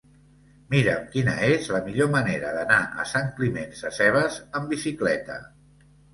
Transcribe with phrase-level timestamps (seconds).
[0.73, 5.39] Mira'm quina és la millor manera d'anar a Sant Climent Sescebes amb bicicleta.